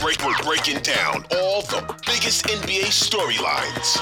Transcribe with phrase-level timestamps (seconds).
[0.00, 3.96] Break, we're breaking down all the biggest NBA storylines.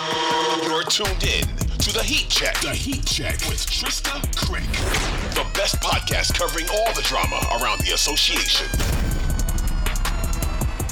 [0.65, 1.47] You're tuned in
[1.79, 2.61] to the Heat Check.
[2.61, 4.67] The Heat Check with Trysta Krick.
[5.35, 8.67] The best podcast covering all the drama around the association.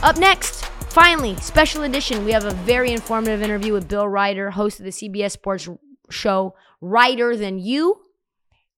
[0.04, 2.24] Up next, finally, special edition.
[2.24, 5.68] We have a very informative interview with Bill Reiter, host of the CBS Sports
[6.10, 8.00] show Reiter Than You,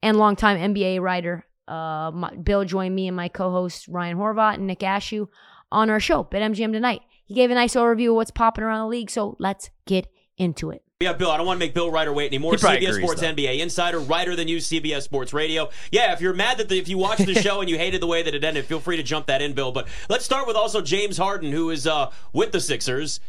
[0.03, 1.45] and longtime NBA writer.
[1.69, 5.29] Uh, my, Bill joined me and my co-host Ryan Horvat and Nick Ashew
[5.73, 7.03] on our show, BetMGM Tonight.
[7.25, 10.71] He gave a nice overview of what's popping around the league, so let's get into
[10.71, 10.83] it.
[11.01, 12.55] Yeah, Bill, I don't want to make Bill Reiter wait anymore.
[12.55, 13.35] CBS agrees, Sports though.
[13.35, 15.69] NBA insider, Reiter than you, CBS Sports Radio.
[15.91, 18.07] Yeah, if you're mad that the, if you watched the show and you hated the
[18.07, 19.73] way that it ended, feel free to jump that in, Bill.
[19.73, 23.21] But let's start with also James Harden, who is uh, with the Sixers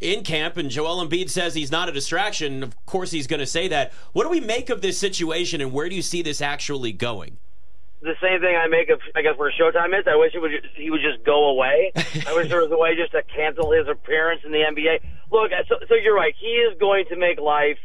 [0.00, 2.62] in camp, and Joel Embiid says he's not a distraction.
[2.62, 3.92] Of course, he's going to say that.
[4.12, 7.38] What do we make of this situation, and where do you see this actually going?
[8.04, 10.04] The same thing I make of, I guess, where Showtime is.
[10.06, 11.92] I wish he would just, he would just go away.
[12.28, 15.00] I wish there was a way just to cancel his appearance in the NBA.
[15.32, 16.34] Look, uh, so, so you're right.
[16.38, 17.80] He is going to make life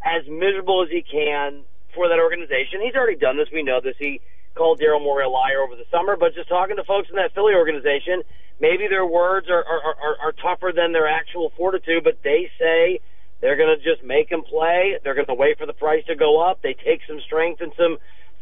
[0.00, 1.62] as miserable as he can
[1.94, 2.80] for that organization.
[2.80, 3.48] He's already done this.
[3.52, 3.94] We know this.
[3.98, 4.20] He
[4.54, 7.34] called Daryl Morey a liar over the summer, but just talking to folks in that
[7.34, 8.22] Philly organization,
[8.60, 13.00] maybe their words are, are, are, are tougher than their actual fortitude, but they say
[13.40, 14.98] they're going to just make him play.
[15.04, 16.62] They're going to wait for the price to go up.
[16.62, 17.98] They take some strength and some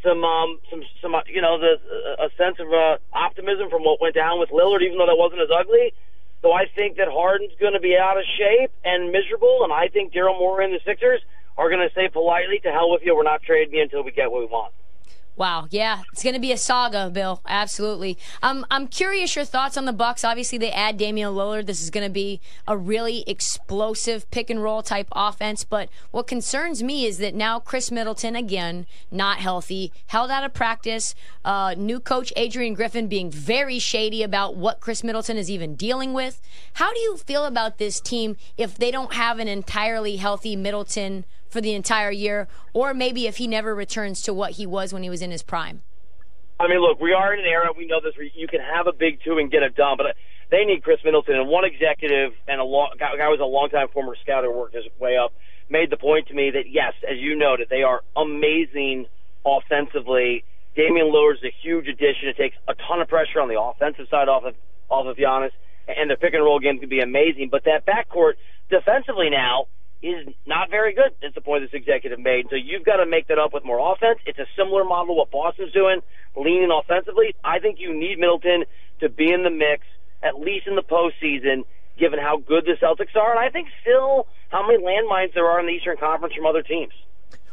[0.06, 1.74] some um some some uh, you know the
[2.22, 5.42] a sense of uh, optimism from what went down with Lillard, even though that wasn't
[5.42, 5.92] as ugly.
[6.42, 9.88] So I think that Harden's going to be out of shape and miserable, and I
[9.88, 11.20] think Daryl Morey and the Sixers
[11.58, 13.16] are going to say politely, "To hell with you.
[13.16, 14.72] We're not trading you until we get what we want."
[15.36, 17.42] Wow, yeah, it's going to be a saga, Bill.
[17.46, 18.16] Absolutely.
[18.42, 20.24] Um, I'm curious your thoughts on the Bucks.
[20.24, 21.66] Obviously, they add Damian Lillard.
[21.66, 25.62] This is going to be a really explosive pick and roll type offense.
[25.62, 30.54] But what concerns me is that now Khris Middleton again not healthy, held out of
[30.54, 31.14] practice.
[31.44, 36.14] Uh, new coach Adrian Griffin being very shady about what Khris Middleton is even dealing
[36.14, 36.40] with.
[36.74, 41.26] How do you feel about this team if they don't have an entirely healthy Middleton?
[41.48, 45.02] For the entire year, or maybe if he never returns to what he was when
[45.02, 45.82] he was in his prime?
[46.58, 48.14] I mean, look, we are in an era we know this.
[48.34, 50.12] You can have a big two and get it done, but uh,
[50.50, 51.36] they need Khris Middleton.
[51.36, 54.84] And one executive and a long, guy was a longtime former scout who worked his
[54.98, 55.32] way up
[55.68, 59.06] made the point to me that yes, as you noted, they are amazing
[59.44, 60.44] offensively.
[60.76, 62.28] Damian is a huge addition.
[62.28, 64.54] It takes a ton of pressure on the offensive side off of
[64.88, 65.50] off of Giannis,
[65.88, 67.48] and the pick and roll game can be amazing.
[67.50, 68.34] But that backcourt
[68.70, 69.66] defensively now
[70.02, 71.12] is not very good.
[71.22, 72.46] Is the point this executive made.
[72.50, 74.18] So you've got to make that up with more offense.
[74.26, 76.00] It's a similar model to what Boston's doing,
[76.36, 77.34] leaning offensively.
[77.42, 78.64] I think you need Middleton
[79.00, 79.84] to be in the mix
[80.22, 81.64] at least in the postseason,
[81.98, 85.60] given how good the Celtics are, and I think still how many landmines there are
[85.60, 86.92] in the Eastern Conference from other teams.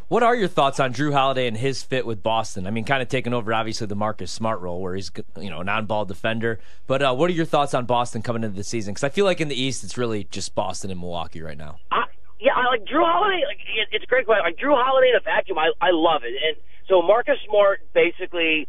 [0.09, 2.67] What are your thoughts on Jrue Holiday and his fit with Boston?
[2.67, 5.61] I mean, kind of taking over obviously the Marcus Smart role, where he's you know
[5.61, 6.59] a non-ball defender.
[6.87, 8.93] But uh, what are your thoughts on Boston coming into the season?
[8.93, 11.77] Because I feel like in the East, it's really just Boston and Milwaukee right now.
[11.89, 12.03] I,
[12.43, 13.39] yeah, I like Jrue Holiday.
[13.47, 14.43] Like it, it's a great question.
[14.43, 16.35] Like Jrue Holiday in a vacuum, I I love it.
[16.35, 16.59] And
[16.91, 18.67] so Marcus Smart, basically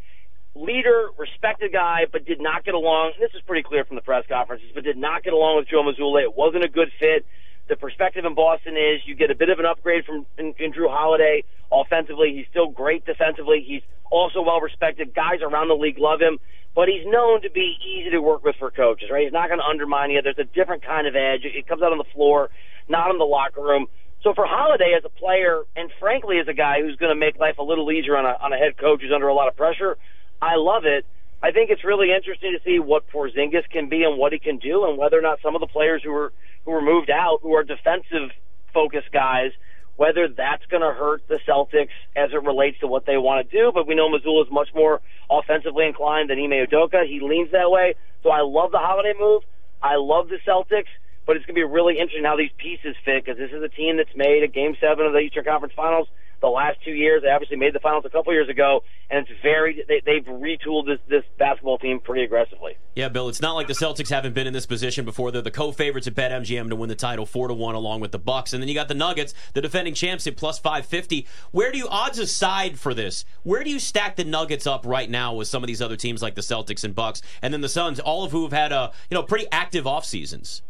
[0.54, 3.18] leader, respected guy, but did not get along.
[3.18, 5.82] This is pretty clear from the press conferences, but did not get along with Joe
[5.82, 6.22] Mazzulla.
[6.22, 7.26] It wasn't a good fit.
[7.66, 10.72] The perspective in Boston is you get a bit of an upgrade from in, in
[10.72, 12.32] Jrue Holiday offensively.
[12.36, 13.64] He's still great defensively.
[13.66, 15.14] He's also well respected.
[15.14, 16.38] Guys around the league love him,
[16.76, 19.08] but he's known to be easy to work with for coaches.
[19.10, 19.24] Right?
[19.24, 20.22] He's not going to undermine you.
[20.22, 21.42] There's a different kind of edge.
[21.42, 22.50] It comes out on the floor,
[22.88, 23.86] not in the locker room.
[24.22, 27.38] So for Holiday as a player, and frankly as a guy who's going to make
[27.38, 29.56] life a little easier on a on a head coach who's under a lot of
[29.56, 29.96] pressure,
[30.40, 31.04] I love it.
[31.42, 34.56] I think it's really interesting to see what Porzingis can be and what he can
[34.56, 36.32] do, and whether or not some of the players who were
[36.64, 38.30] who were moved out, who are defensive
[38.72, 39.52] focused guys,
[39.96, 43.56] whether that's going to hurt the Celtics as it relates to what they want to
[43.56, 43.70] do.
[43.72, 47.06] But we know Mazzulla is much more offensively inclined than Ime Udoka.
[47.06, 47.94] He leans that way.
[48.22, 49.42] So I love the holiday move.
[49.82, 50.88] I love the Celtics,
[51.26, 53.68] but it's going to be really interesting how these pieces fit because this is a
[53.68, 56.08] team that's made a Game Seven of the Eastern Conference Finals
[56.44, 57.22] the last two years.
[57.22, 60.86] They obviously made the finals a couple years ago, and it's very they, they've retooled
[60.86, 62.76] this this basketball team pretty aggressively.
[62.94, 63.28] Yeah, Bill.
[63.28, 65.30] It's not like the Celtics haven't been in this position before.
[65.30, 68.18] They're the co-favorites at BetMGM to win the title, four to one, along with the
[68.18, 71.26] Bucks, and then you got the Nuggets, the defending champs, at plus five fifty.
[71.50, 73.24] Where do you odds aside for this?
[73.42, 76.20] Where do you stack the Nuggets up right now with some of these other teams
[76.20, 78.92] like the Celtics and Bucks, and then the Suns, all of who have had a
[79.10, 80.62] you know pretty active off seasons?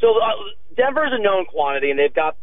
[0.00, 2.36] So uh, Denver's a known quantity, and they've got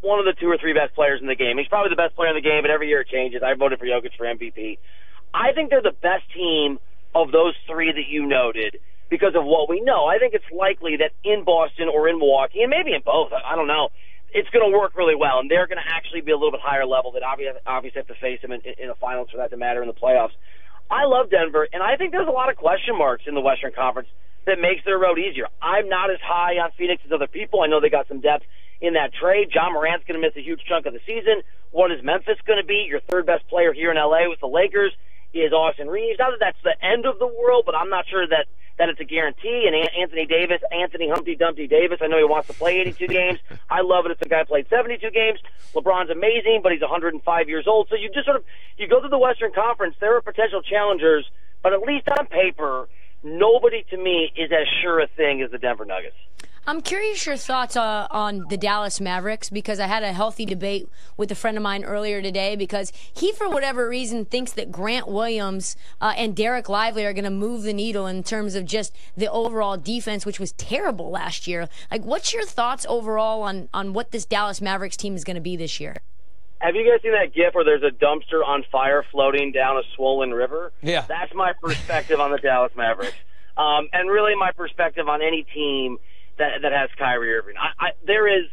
[0.00, 1.58] one of the two or three best players in the game.
[1.58, 3.42] He's probably the best player in the game, but every year it changes.
[3.44, 4.78] I voted for Jokic for MVP.
[5.34, 6.78] I think they're the best team
[7.14, 8.78] of those three that you noted
[9.10, 10.06] because of what we know.
[10.06, 13.56] I think it's likely that in Boston or in Milwaukee, and maybe in both, I
[13.56, 13.90] don't know,
[14.32, 16.60] it's going to work really well, and they're going to actually be a little bit
[16.62, 19.58] higher level that obviously have to face them in, in the finals for that to
[19.58, 20.34] matter in the playoffs.
[20.90, 23.72] I love Denver, and I think there's a lot of question marks in the Western
[23.74, 24.08] Conference
[24.46, 25.46] that makes their road easier.
[25.60, 27.60] I'm not as high on Phoenix as other people.
[27.62, 28.44] I know they got some depth
[28.80, 29.48] in that trade.
[29.54, 31.42] Ja Morant's going to miss a huge chunk of the season.
[31.70, 32.86] What is Memphis going to be?
[32.88, 34.92] Your third best player here in LA with the Lakers
[35.32, 36.18] is Austin Reaves.
[36.18, 38.46] Not that that's the end of the world, but I'm not sure that
[38.78, 39.68] that it's a guarantee.
[39.68, 43.38] And Anthony Davis, Anthony Humpty Dumpty Davis, I know he wants to play 82 games.
[43.68, 45.38] I love it if the guy played 72 games.
[45.74, 47.88] LeBron's amazing, but he's 105 years old.
[47.90, 48.44] So you just sort of
[48.78, 49.96] you go to the Western Conference.
[50.00, 51.30] There are potential challengers,
[51.62, 52.88] but at least on paper,
[53.22, 56.16] nobody to me is as sure a thing as the Denver Nuggets.
[56.66, 60.88] I'm curious your thoughts uh, on the Dallas Mavericks because I had a healthy debate
[61.16, 65.08] with a friend of mine earlier today because he, for whatever reason, thinks that Grant
[65.08, 68.94] Williams uh, and Dereck Lively are going to move the needle in terms of just
[69.16, 71.66] the overall defense, which was terrible last year.
[71.90, 75.40] Like, what's your thoughts overall on on what this Dallas Mavericks team is going to
[75.40, 76.02] be this year?
[76.60, 79.82] Have you guys seen that GIF where there's a dumpster on fire floating down a
[79.96, 80.72] swollen river?
[80.82, 83.16] Yeah, that's my perspective on the Dallas Mavericks,
[83.56, 85.98] um, and really my perspective on any team
[86.38, 87.54] that that has Kyrie Irving.
[87.58, 88.46] I, I, there is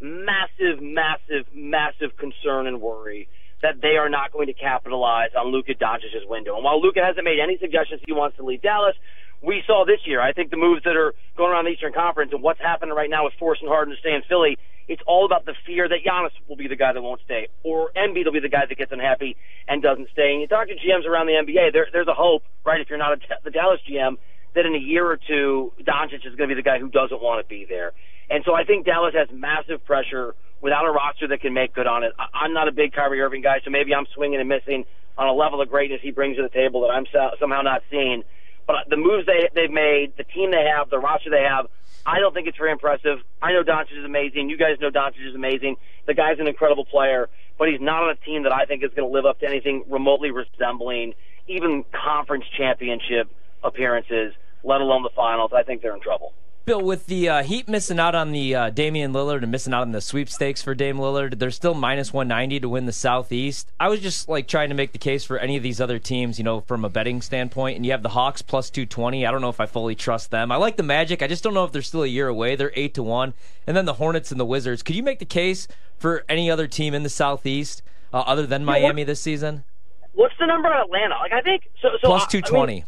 [0.00, 3.28] massive, massive, massive concern and worry
[3.62, 6.54] that they are not going to capitalize on Luka Doncic's window.
[6.54, 8.96] And while Luka hasn't made any suggestions he wants to leave Dallas,
[9.42, 10.20] we saw this year.
[10.20, 13.10] I think the moves that are going around the Eastern Conference and what's happening right
[13.10, 14.56] now with forcing Harden to stay in Philly,
[14.90, 17.92] it's all about the fear that Giannis will be the guy that won't stay, or
[17.96, 19.36] Embiid will be the guy that gets unhappy
[19.68, 20.32] and doesn't stay.
[20.32, 22.80] And you talk to GMs around the NBA, there, there's a hope, right?
[22.80, 24.18] If you're not a, the Dallas GM,
[24.56, 27.22] that in a year or two, Doncic is going to be the guy who doesn't
[27.22, 27.92] want to be there.
[28.28, 31.86] And so I think Dallas has massive pressure without a roster that can make good
[31.86, 32.12] on it.
[32.34, 35.32] I'm not a big Kyrie Irving guy, so maybe I'm swinging and missing on a
[35.32, 37.06] level of greatness he brings to the table that I'm
[37.38, 38.24] somehow not seeing.
[38.66, 41.66] But the moves they they've made, the team they have, the roster they have,
[42.06, 43.18] I don't think it's very impressive.
[43.42, 44.50] I know Doncic is amazing.
[44.50, 45.76] You guys know Doncic is amazing.
[46.06, 48.90] The guy's an incredible player, but he's not on a team that I think is
[48.96, 51.14] going to live up to anything remotely resembling
[51.50, 53.28] even conference championship
[53.62, 54.32] appearances,
[54.62, 55.50] let alone the finals.
[55.54, 56.32] I think they're in trouble.
[56.70, 59.82] Bill, with the uh, Heat missing out on the uh, Damian Lillard and missing out
[59.82, 63.72] on the sweepstakes for Dame Lillard, they're still minus 190 to win the Southeast.
[63.80, 66.38] I was just like trying to make the case for any of these other teams,
[66.38, 67.74] you know, from a betting standpoint.
[67.74, 69.26] And you have the Hawks plus 220.
[69.26, 70.52] I don't know if I fully trust them.
[70.52, 71.22] I like the Magic.
[71.22, 72.54] I just don't know if they're still a year away.
[72.54, 73.34] They're eight to one.
[73.66, 74.84] And then the Hornets and the Wizards.
[74.84, 75.66] Could you make the case
[75.98, 77.82] for any other team in the Southeast
[78.12, 79.64] uh, other than Miami this season?
[80.12, 81.16] What's the number on Atlanta?
[81.16, 81.88] Like I think so.
[82.00, 82.72] so plus 220.
[82.72, 82.84] I mean,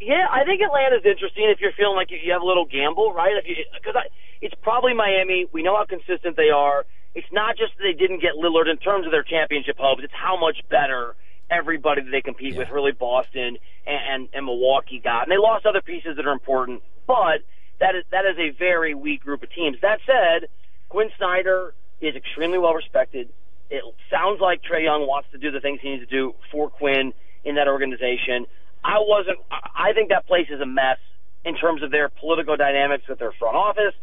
[0.00, 3.34] yeah, I think Atlanta's interesting if you're feeling like you have a little gamble, right?
[3.44, 3.94] Because
[4.40, 5.46] it's probably Miami.
[5.52, 6.86] We know how consistent they are.
[7.14, 10.02] It's not just that they didn't get Lillard in terms of their championship hopes.
[10.04, 11.16] It's how much better
[11.50, 12.60] everybody that they compete yeah.
[12.60, 15.24] with, really Boston and, and, and Milwaukee got.
[15.24, 17.42] And they lost other pieces that are important, but
[17.80, 19.78] that is that is a very weak group of teams.
[19.82, 20.48] That said,
[20.88, 23.30] Quin Snyder is extremely well respected.
[23.70, 26.70] It sounds like Trae Young wants to do the things he needs to do for
[26.70, 27.12] Quinn
[27.44, 28.46] in that organization.
[28.84, 29.38] I wasn't.
[29.50, 30.98] I think that place is a mess
[31.44, 33.94] in terms of their political dynamics with their front office.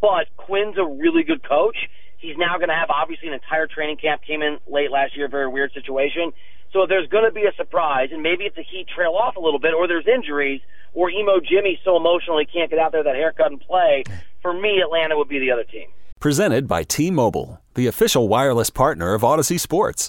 [0.00, 1.76] But Quin's a really good coach.
[2.18, 4.22] He's now going to have obviously an entire training camp.
[4.22, 6.32] Came in late last year, very weird situation.
[6.72, 9.40] So there's going to be a surprise, and maybe if the Heat trail off a
[9.40, 10.60] little bit, or there's injuries,
[10.94, 14.04] or emo Jimmy so emotional he can't get out there that haircut and play.
[14.40, 15.88] For me, Atlanta would be the other team.
[16.18, 20.08] Presented by T-Mobile, the official wireless partner of Audacy Sports.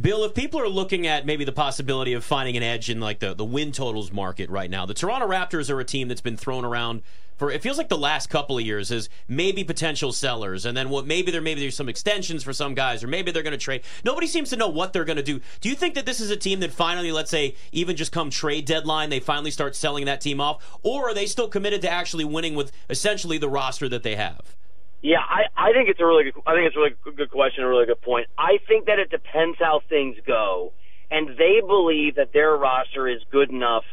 [0.00, 3.18] Bill, if people are looking at maybe the possibility of finding an edge in like
[3.18, 6.36] the, the win totals market right now, the Toronto Raptors are a team that's been
[6.36, 7.02] thrown around
[7.36, 10.88] for it feels like the last couple of years as maybe potential sellers, and then
[10.88, 13.58] what maybe there maybe there's some extensions for some guys, or maybe they're going to
[13.58, 13.82] trade.
[14.04, 15.40] Nobody seems to know what they're going to do.
[15.60, 18.30] Do you think that this is a team that finally, let's say, even just come
[18.30, 21.90] trade deadline, they finally start selling that team off, or are they still committed to
[21.90, 24.56] actually winning with essentially the roster that they have?
[25.02, 27.62] Yeah, I, I think it's a really good, I think it's a really good question,
[27.62, 28.26] a really good point.
[28.36, 30.72] I think that it depends how things go,
[31.10, 33.84] and they believe that their roster is good enough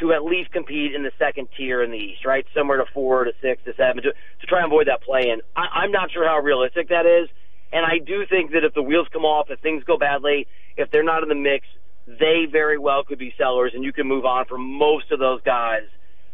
[0.00, 2.46] to at least compete in the second tier in the East, right?
[2.54, 5.40] Somewhere to four, to six, to seven, to, to try and avoid that play in.
[5.56, 7.28] I, I'm not sure how realistic that is,
[7.72, 10.90] and I do think that if the wheels come off, if things go badly, if
[10.92, 11.66] they're not in the mix,
[12.06, 15.40] they very well could be sellers, and you can move on from most of those
[15.42, 15.82] guys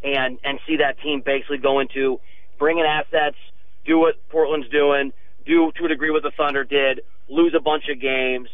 [0.03, 2.19] and and see that team basically go into
[2.57, 3.35] bringing assets
[3.89, 5.11] do what Portland's doing,
[5.45, 8.47] do to a degree what the Thunder did, lose a bunch of games,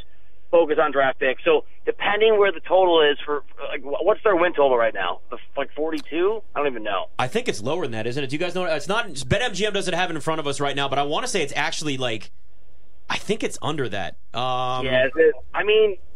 [0.50, 1.44] focus on draft picks.
[1.44, 5.20] So depending where the total is for, like, what's their win total right now?
[5.58, 6.42] Like 42?
[6.56, 7.08] I don't even know.
[7.20, 8.28] I think it's lower than that, isn't it?
[8.28, 8.64] Do you guys know?
[8.66, 9.08] It's not.
[9.08, 11.42] BetMGM doesn't have it in front of us right now, but I want to say
[11.44, 12.32] it's actually like,
[13.10, 14.18] I think it's under that.
[14.34, 15.98] Um, yeah, it, I mean.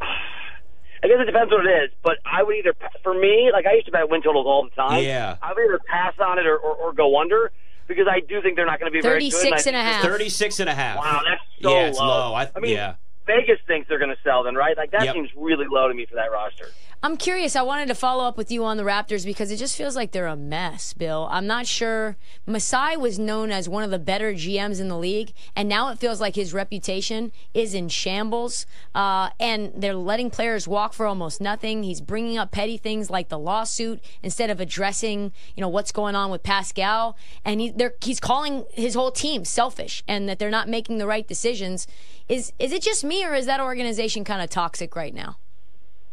[1.01, 2.73] I guess it depends what it is, but I would either,
[3.03, 5.01] for me, like I used to bet win totals all the time.
[5.01, 5.37] Yeah.
[5.41, 7.53] I would either pass on it or, or, or go under
[7.89, 9.33] because I do think they're not going to be very good.
[9.33, 10.01] 36 and a half.
[10.03, 10.97] 36 and a half.
[10.97, 12.07] Wow, that's so yeah, it's low.
[12.07, 12.33] low.
[12.35, 12.95] I, I mean, yeah.
[13.27, 14.77] Vegas thinks they're going to sell them, right?
[14.77, 15.13] Like that Yep.
[15.15, 16.67] seems really low to me for that roster.
[17.01, 17.55] I'm curious.
[17.55, 20.11] I wanted to follow up with you on the Raptors because it just feels like
[20.11, 21.29] they're a mess, Bill.
[21.31, 22.17] I'm not sure.
[22.45, 25.97] Masai was known as one of the better GMs in the league, and now it
[25.97, 28.65] feels like his reputation is in shambles.
[28.93, 31.83] Uh, and they're letting players walk for almost nothing.
[31.83, 36.15] He's bringing up petty things like the lawsuit instead of addressing, you know, what's going
[36.15, 37.15] on with Pascal.
[37.45, 41.25] And he, he's calling his whole team selfish and that they're not making the right
[41.25, 41.87] decisions.
[42.27, 45.37] Is is it just me, or is that organization kind of toxic right now?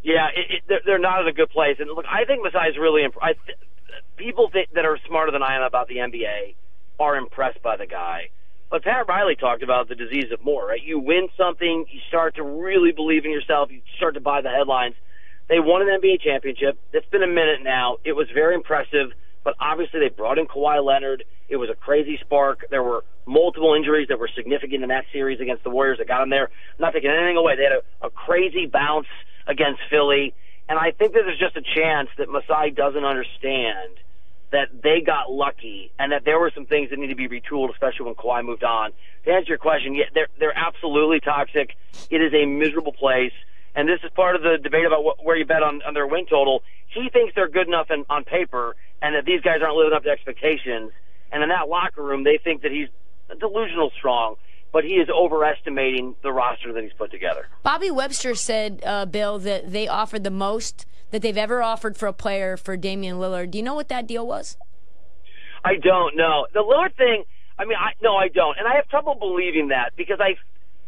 [0.02, 1.76] Yeah, it, it, they're, not in a good place.
[1.80, 3.58] And look, I think Masai's really imp- I th-
[4.16, 6.54] people think, that are smarter than I am about the NBA
[6.98, 8.30] are impressed by the guy.
[8.70, 10.82] But Pat Riley talked about the disease of more, right?
[10.82, 14.50] You win something, you start to really believe in yourself, you start to buy the
[14.50, 14.94] headlines.
[15.48, 16.78] They won an NBA championship.
[16.92, 17.98] It's been a minute now.
[18.04, 19.12] It was very impressive,
[19.44, 21.22] but obviously they brought in Kawhi Leonard.
[21.48, 22.66] It was a crazy spark.
[22.70, 26.18] There were multiple injuries that were significant in that series against the Warriors that got
[26.20, 26.50] them there.
[26.80, 27.54] Not taking anything away.
[27.54, 29.06] They had a, a crazy bounce
[29.46, 30.34] against Philly.
[30.68, 33.98] And I think that there's just a chance that Masai doesn't understand
[34.52, 37.72] that they got lucky and that there were some things that need to be retooled,
[37.72, 38.92] especially when Kawhi moved on.
[39.24, 41.74] To answer your question, yeah, they're, they're absolutely toxic.
[42.10, 43.32] It is a miserable place.
[43.74, 46.06] And this is part of the debate about what, where you bet on, on their
[46.06, 46.62] win total.
[46.86, 50.04] He thinks they're good enough in, on paper and that these guys aren't living up
[50.04, 50.92] to expectations.
[51.30, 52.88] And in that locker room, they think that he's
[53.38, 54.36] delusional strong,
[54.76, 57.48] but he is overestimating the roster that he's put together.
[57.62, 62.06] Bobby Webster said, uh, Bill, that they offered the most that they've ever offered for
[62.06, 63.52] a player for Damian Lillard.
[63.52, 64.58] Do you know what that deal was?
[65.64, 66.46] I don't know.
[66.52, 67.24] The Lillard thing,
[67.58, 70.36] I mean, I no, I don't, and I have trouble believing that because I,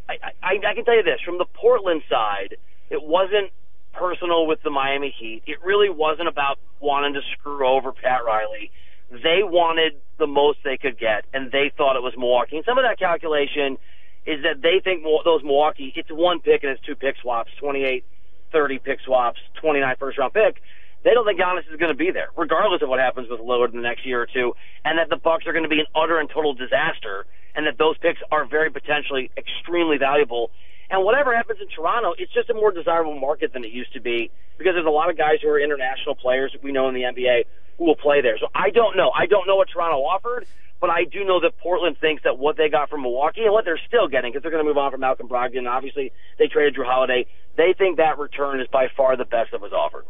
[0.07, 2.59] I, I, I can tell you this from the Portland side,
[2.91, 3.53] it wasn't
[3.95, 5.45] personal with the Miami Heat.
[5.47, 8.71] It really wasn't about wanting to screw over Pat Riley.
[9.11, 12.57] They wanted the most they could get, and they thought it was Milwaukee.
[12.57, 13.79] And some of that calculation
[14.27, 18.05] is that they think those Milwaukee, it's one pick and it's two pick swaps, 28,
[18.53, 20.61] 30 pick swaps, 29 first round pick.
[21.05, 23.71] They don't think Giannis is going to be there, regardless of what happens with Lillard
[23.71, 25.87] in the next year or two, and that the Bucks are going to be an
[25.95, 27.25] utter and total disaster,
[27.55, 30.51] and that those picks are very potentially extremely valuable.
[30.91, 34.01] And whatever happens in Toronto, it's just a more desirable market than it used to
[34.01, 36.95] be because there's a lot of guys who are international players that we know in
[36.95, 37.45] the NBA
[37.77, 38.39] who will play there.
[38.39, 39.11] So I don't know.
[39.11, 40.47] I don't know what Toronto offered,
[40.81, 43.65] but I do know that Portland thinks that what they got from Milwaukee and what
[43.65, 45.69] they're still getting, because they're going to move on from Malcolm Brogdon.
[45.69, 47.27] Obviously, they traded Jrue Holiday.
[47.57, 50.05] They think that return is by far the best that was offered.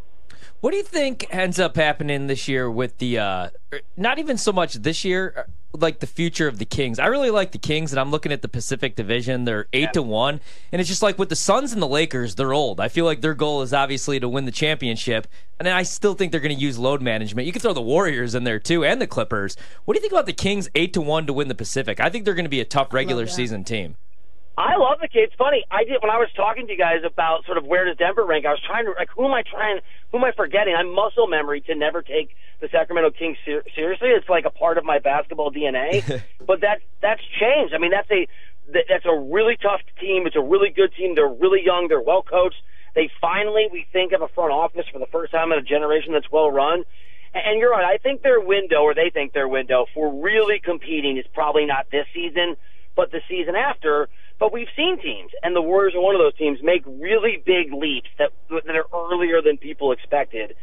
[0.60, 3.50] What do you think ends up happening this year with the uh
[3.96, 6.98] not even so much this year like the future of the Kings.
[6.98, 9.44] I really like the Kings and I'm looking at the Pacific Division.
[9.44, 10.40] They're 8 to 1
[10.72, 12.80] and it's just like with the Suns and the Lakers, they're old.
[12.80, 15.26] I feel like their goal is obviously to win the championship
[15.58, 17.46] and then I still think they're going to use load management.
[17.46, 19.56] You can throw the Warriors in there too and the Clippers.
[19.84, 22.00] What do you think about the Kings 8 to 1 to win the Pacific?
[22.00, 23.96] I think they're going to be a tough regular season team.
[24.58, 25.30] I love the kid.
[25.30, 25.62] It's funny.
[25.70, 28.26] I did when I was talking to you guys about sort of where does Denver
[28.26, 28.44] rank.
[28.44, 29.78] I was trying to like who am I trying?
[30.10, 30.74] Who am I forgetting?
[30.74, 34.08] I'm muscle memory to never take the Sacramento Kings ser- seriously.
[34.08, 36.02] It's like a part of my basketball DNA.
[36.46, 37.72] but that that's changed.
[37.72, 38.26] I mean, that's a
[38.74, 40.26] that, that's a really tough team.
[40.26, 41.14] It's a really good team.
[41.14, 41.86] They're really young.
[41.86, 42.60] They're well coached.
[42.96, 46.14] They finally, we think, have a front office for the first time in a generation
[46.14, 46.82] that's well run.
[47.32, 47.84] And you're right.
[47.84, 51.86] I think their window, or they think their window, for really competing is probably not
[51.92, 52.56] this season,
[52.96, 54.08] but the season after
[54.38, 57.72] But we've seen teams, and the Warriors are one of those teams, make really big
[57.72, 60.54] leaps that that are earlier than people expected.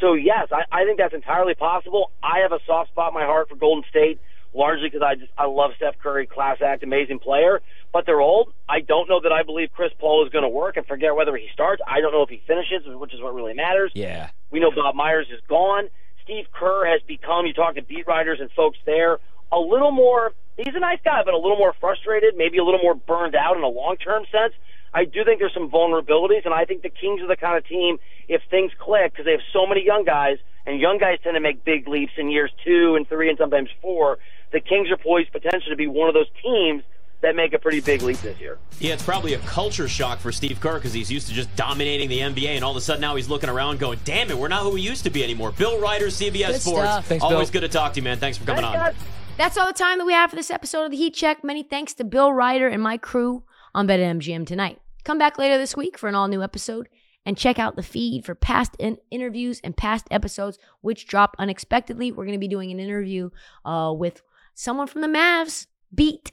[0.00, 2.10] So yes, I, I think that's entirely possible.
[2.22, 4.18] I have a soft spot in my heart for Golden State,
[4.52, 7.60] largely because I just I love Steph Curry, class act, amazing player.
[7.92, 8.52] But they're old.
[8.68, 11.36] I don't know that I believe Chris Paul is going to work, and forget whether
[11.36, 11.82] he starts.
[11.86, 13.92] I don't know if he finishes, which is what really matters.
[13.94, 14.30] Yeah.
[14.50, 15.88] We know Bob Myers is gone.
[16.24, 17.46] Steve Kerr has become.
[17.46, 19.18] You talk to beat writers and folks there,
[19.52, 20.32] a little more.
[20.64, 23.56] He's a nice guy, but a little more frustrated, maybe a little more burned out
[23.56, 24.52] in a long term sense.
[24.92, 27.66] I do think there's some vulnerabilities, and I think the Kings are the kind of
[27.66, 27.98] team,
[28.28, 31.40] if things click, because they have so many young guys, and young guys tend to
[31.40, 34.18] make big leaps in years two and three and sometimes four,
[34.52, 36.82] the Kings are poised potentially to be one of those teams
[37.22, 38.58] that make a pretty big leap this year.
[38.80, 42.08] Yeah, it's probably a culture shock for Steve Kerr because he's used to just dominating
[42.08, 44.48] the NBA, and all of a sudden now he's looking around going, damn it, we're
[44.48, 45.52] not who we used to be anymore.
[45.52, 46.88] Bill Reiter, CBS Good Sports.
[46.88, 47.06] stuff.
[47.06, 47.60] Thanks, Always Bill.
[47.60, 48.18] good to talk to you, man.
[48.18, 48.92] Thanks for coming Thanks, on.
[48.92, 49.19] guys.
[49.40, 51.42] That's all the time that we have for this episode of the Heat Check.
[51.42, 53.42] Many thanks to Bill Reiter and my crew
[53.74, 54.82] on BetMGM tonight.
[55.02, 56.90] Come back later this week for an all new episode
[57.24, 62.12] and check out the feed for past in- interviews and past episodes which drop unexpectedly.
[62.12, 63.30] We're going to be doing an interview
[63.64, 64.20] uh, with
[64.52, 66.32] someone from the Mavs, Beat.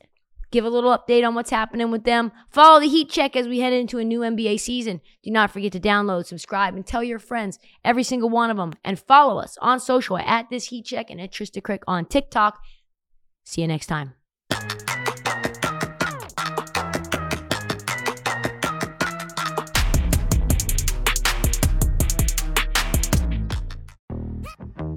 [0.51, 2.33] Give a little update on what's happening with them.
[2.49, 4.99] Follow the Heat Check as we head into a new NBA season.
[5.23, 8.73] Do not forget to download, subscribe, and tell your friends, every single one of them.
[8.83, 12.59] And follow us on social at this Heat Check and at Trysta Krick on TikTok.
[13.47, 14.13] See you next time.